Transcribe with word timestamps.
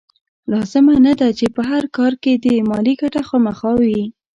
لازمه 0.51 0.95
نه 1.07 1.13
ده 1.19 1.29
چې 1.39 1.45
په 1.55 1.61
هر 1.71 1.83
کار 1.97 2.13
کې 2.23 2.33
دې 2.43 2.55
مالي 2.69 2.93
ګټه 3.01 3.21
خامخا 3.27 3.71
وي. 3.81 4.01